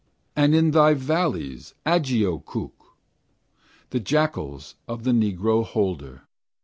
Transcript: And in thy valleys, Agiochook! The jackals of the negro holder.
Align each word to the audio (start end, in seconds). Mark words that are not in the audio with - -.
And 0.35 0.55
in 0.55 0.71
thy 0.71 0.95
valleys, 0.95 1.75
Agiochook! 1.85 2.95
The 3.91 3.99
jackals 3.99 4.73
of 4.87 5.03
the 5.03 5.11
negro 5.11 5.63
holder. 5.63 6.23